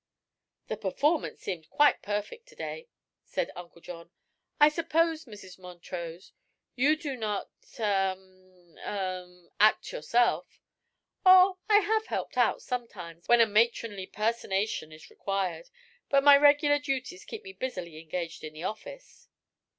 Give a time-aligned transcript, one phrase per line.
[0.65, 2.87] "The performance seemed quite perfect to day,"
[3.23, 4.09] said Uncle John.
[4.59, 5.59] "I suppose, Mrs.
[5.59, 6.31] Montrose,
[6.75, 8.15] you do not er
[8.83, 10.59] er act, yourself?"
[11.23, 11.59] "Oh.
[11.69, 15.69] I have helped out, sometimes, when a matronly personation is required,
[16.09, 19.27] but my regular duties keep me busily engaged in the office."